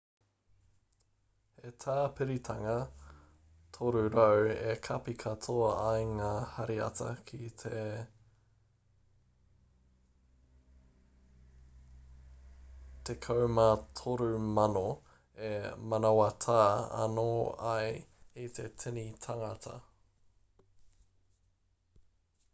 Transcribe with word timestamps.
he 1.63 1.71
tāpiritanga 1.83 2.75
300 3.77 4.53
e 4.69 4.71
kapi 4.87 5.13
katoa 5.23 5.67
ai 5.89 5.99
ngā 6.21 6.31
hariata 6.53 7.09
ki 7.27 7.49
te 7.63 7.81
1,3000 13.11 14.83
e 15.51 15.53
manawatā 15.93 16.59
anō 17.03 17.27
ai 17.75 17.87
i 18.47 18.49
te 18.57 18.67
tini 18.85 19.05
tāngata 19.27 19.79